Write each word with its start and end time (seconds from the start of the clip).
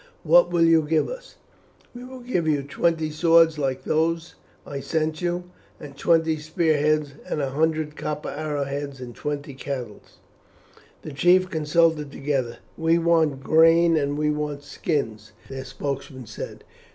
What 0.23 0.49
will 0.49 0.63
you 0.65 0.81
give 0.81 1.09
us?" 1.09 1.35
"We 1.93 2.03
will 2.03 2.21
give 2.21 2.47
you 2.47 2.63
twenty 2.63 3.11
swords 3.11 3.59
like 3.59 3.83
those 3.83 4.33
I 4.65 4.79
sent 4.79 5.21
you, 5.21 5.51
and 5.79 5.95
twenty 5.95 6.37
spearheads, 6.37 7.13
and 7.29 7.39
a 7.39 7.51
hundred 7.51 7.95
copper 7.95 8.29
arrowheads, 8.29 8.99
and 8.99 9.13
twenty 9.15 9.53
cattle." 9.53 10.01
The 11.03 11.11
chiefs 11.13 11.45
consulted 11.45 12.11
together. 12.11 12.57
"We 12.75 12.97
want 12.97 13.43
grain 13.43 13.95
and 13.95 14.17
we 14.17 14.31
want 14.31 14.63
skins," 14.63 15.33
their 15.47 15.65
spokesman 15.65 16.25
said. 16.25 16.63